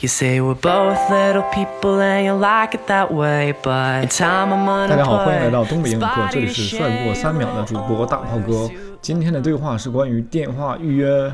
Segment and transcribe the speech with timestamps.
[0.00, 4.65] You say we're both little people and you like it that way, but time I'm
[4.65, 8.97] gonna 大家好，欢迎来到东北 put 英语课，这里 spotty 是帅过三秒的主播大炮哥 shame。
[9.01, 11.31] 今天的对话是关于电话预约。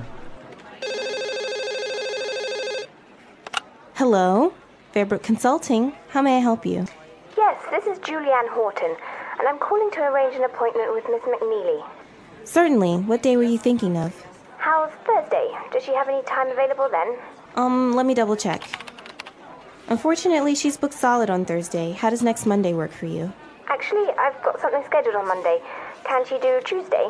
[3.96, 4.52] Hello,
[4.94, 5.94] Fairbrook Consulting.
[6.14, 6.86] How may I help you?
[7.38, 8.96] Yes, this is Julianne Horton,
[9.40, 11.84] and I'm calling to arrange an appointment with Miss McNeely.
[12.44, 13.06] Certainly.
[13.08, 14.12] What day were you thinking of?
[14.58, 15.52] How's Thursday?
[15.72, 17.16] Does she have any time available then?
[17.58, 18.64] Um, let me double check.
[19.88, 21.92] Unfortunately, she's booked solid on Thursday.
[21.92, 23.34] How does next Monday work for you?
[23.68, 25.60] Actually, I've got something scheduled on Monday.
[26.04, 27.10] Can she do Tuesday?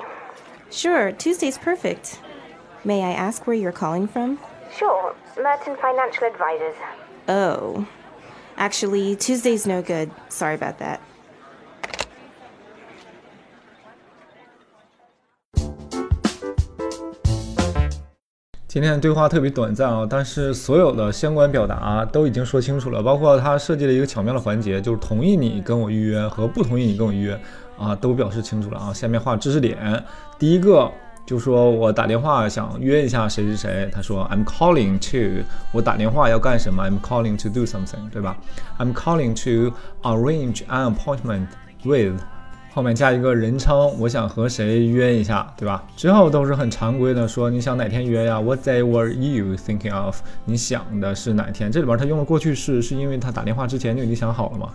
[0.72, 2.22] Sure, Tuesday's perfect.
[2.86, 4.40] May I ask where you're calling from?
[4.76, 6.76] Sure, Merton Financial Advisors.
[7.28, 7.88] Oh.
[8.56, 10.12] Actually, Tuesday's no good.
[10.30, 11.02] Sorry about that.
[18.68, 27.40] 今天的对话特别短暂啊，但是所有的相关表达都已经说清楚了，包括他设计了一个巧妙的环节，就是同意你跟我预约和不同意你跟我预约
[27.80, 28.94] 啊，都表示清楚了啊。
[28.94, 30.04] 下面画知识点，
[30.38, 30.92] 第一个
[31.26, 38.38] 就说我打电话想约一下谁谁谁，他说 I'm calling to，我打电话要干什么？I'm calling to do something，对吧
[38.80, 41.48] ？I'm calling to arrange an appointment
[41.86, 42.20] with。
[42.78, 45.84] 后面加一个人称，我想和谁约一下，对吧？
[45.96, 50.20] 之后都是很常规的，说你想哪天约呀？What day were you thinking of？
[50.46, 51.72] 你想的是哪天？
[51.72, 54.70] 这里边他用了过去式，是因为他打电话之前就已经想好了嘛。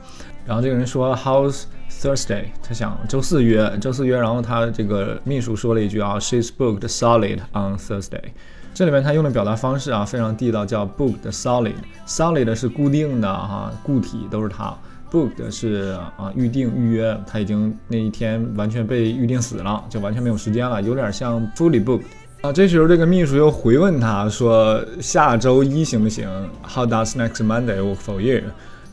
[0.45, 2.47] 然后这个人说 How's Thursday？
[2.61, 4.19] 他想周四约，周四约。
[4.19, 8.33] 然后他这个秘书说了一句啊，She's booked solid on Thursday。
[8.75, 11.75] 这里面他用的表达方式啊非常地道，叫 booked solid。
[12.09, 14.77] solid 是固定的哈、固体都是它。
[15.13, 22.05] Booked 是啊预定预约，他已经那一天完全被预定死了，就完全没有时间了，有点像 fully booked
[22.41, 22.51] 啊。
[22.51, 26.27] 这时候这个秘书又回问他说下周一行不行
[26.63, 28.41] ？How does next Monday work for you？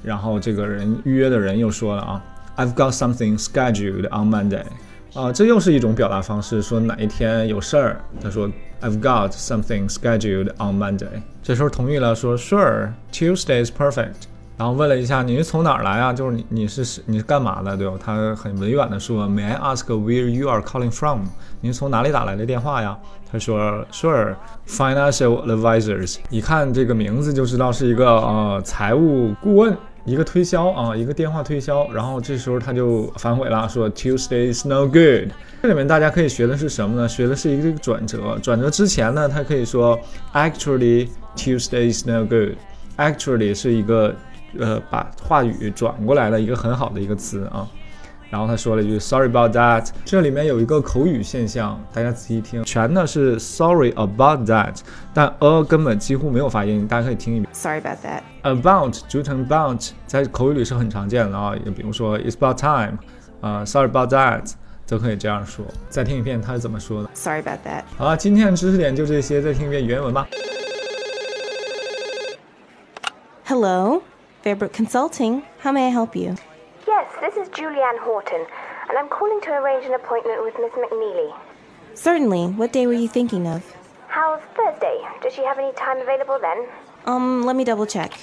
[0.03, 2.23] 然后这个人预约的人又说了啊
[2.58, 4.64] ，I've got something scheduled on Monday。
[5.14, 8.00] 啊，这又是一种表达方式，说哪一天有事儿。
[8.22, 8.47] 他说
[8.79, 11.24] I've got something scheduled on Monday。
[11.41, 14.28] 这时候同意了，说 Sure，Tuesday is perfect。
[14.59, 16.12] 然后问了一下你是从哪儿来啊？
[16.12, 17.94] 就是你你是你是干嘛的，对吧？
[17.97, 21.28] 他很委婉的说，May I ask where you are calling from？
[21.62, 22.97] 您从哪里打来的电话呀？
[23.31, 26.18] 他说，Sure，financial advisors。
[26.30, 31.90] 一看这个名字就知道是一个呃财务顾问，一个推销啊，一个电话推销。
[31.94, 35.30] 然后这时候他就反悔了，说 Tuesday is no good。
[35.62, 37.08] 这里面大家可以学的是什么呢？
[37.08, 38.38] 学的是一个转折。
[38.44, 39.97] 转折之前呢，他可以说
[40.34, 42.58] Actually Tuesday is no good。
[42.97, 44.14] Actually 是一个
[44.57, 47.67] 呃，把话语转过来的一个很好的一个词啊。
[48.31, 54.79] 然后他说了一句 “Sorry about that”，这里面有一个口语现象，大家仔细听，全呢是 “Sorry about that”，
[55.15, 57.51] 但 a 根本几乎没有发音，大家可以听一遍。
[57.51, 58.21] Sorry about that.
[58.43, 62.99] About 组成 about 在口语里是很常见的啊，也比如说 “It's about time”，
[63.41, 64.53] 啊、s o r r y about that”，
[64.87, 65.66] 都可以这样说。
[65.89, 67.09] 再听一遍他是怎么说的。
[67.16, 67.81] Sorry about that.
[67.97, 70.27] 好了，今天的知识点就这些，再听一遍原文吧。
[73.45, 74.03] Hello,
[74.44, 75.44] Fairbrook Consulting.
[75.59, 76.35] How may I help you?
[76.88, 78.45] Yes, this is Julianne Horton,
[78.89, 81.35] and I'm calling to arrange an appointment with Miss McNeely.
[81.94, 82.47] Certainly.
[82.53, 83.63] What day were you thinking of?
[84.07, 84.97] How's Thursday?
[85.22, 86.67] Does she have any time available then?
[87.05, 88.13] Um, let me double check.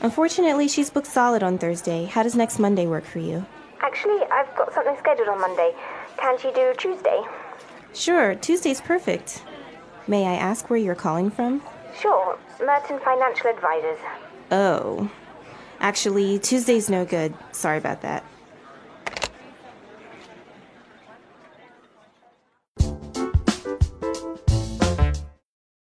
[0.00, 2.04] Unfortunately, she's booked solid on Thursday.
[2.04, 3.44] How does next Monday work for you?
[3.80, 5.74] Actually, I've got something scheduled on Monday.
[6.16, 7.22] Can she do Tuesday?
[7.94, 9.42] Sure, Tuesday's perfect.
[10.06, 11.62] May I ask where you're calling from?
[12.00, 13.98] Sure, Merton Financial Advisors.
[14.52, 15.10] Oh.
[15.80, 17.34] Actually, Tuesday's no good.
[17.52, 18.22] Sorry about that.